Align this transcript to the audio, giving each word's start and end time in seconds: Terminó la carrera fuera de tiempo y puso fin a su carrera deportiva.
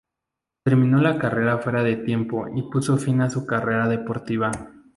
Terminó 0.65 0.97
la 0.99 1.19
carrera 1.19 1.59
fuera 1.59 1.83
de 1.83 1.95
tiempo 1.97 2.47
y 2.55 2.63
puso 2.63 2.97
fin 2.97 3.21
a 3.21 3.29
su 3.29 3.45
carrera 3.45 3.87
deportiva. 3.87 4.49